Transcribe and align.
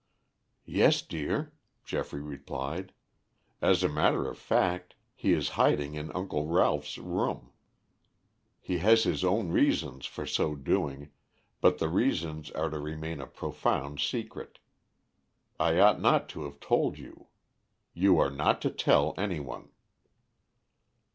"Yes, 0.65 1.03
dear," 1.03 1.53
Geoffrey 1.85 2.23
replied. 2.23 2.91
"As 3.61 3.83
a 3.83 3.87
matter 3.87 4.27
of 4.27 4.35
fact, 4.39 4.95
he 5.13 5.31
is 5.31 5.49
hiding 5.61 5.93
in 5.93 6.11
Uncle 6.13 6.47
Ralph's 6.47 6.97
room. 6.97 7.51
He 8.59 8.79
has 8.79 9.03
his 9.03 9.23
own 9.23 9.49
reasons 9.51 10.07
for 10.07 10.25
so 10.25 10.55
doing, 10.55 11.11
but 11.61 11.77
the 11.77 11.87
reasons 11.87 12.49
are 12.49 12.71
to 12.71 12.79
remain 12.79 13.21
a 13.21 13.27
profound 13.27 13.99
secret. 13.99 14.57
I 15.59 15.77
ought 15.77 16.01
not 16.01 16.27
to 16.29 16.45
have 16.45 16.59
told 16.59 16.97
you. 16.97 17.27
You 17.93 18.17
are 18.17 18.31
not 18.31 18.59
to 18.63 18.71
tell 18.71 19.13
any 19.19 19.39
one." 19.39 19.69